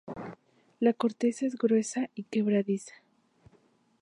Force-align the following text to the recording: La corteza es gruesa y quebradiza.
La 0.79 0.93
corteza 0.93 1.45
es 1.45 1.55
gruesa 1.55 2.09
y 2.15 2.23
quebradiza. 2.23 2.93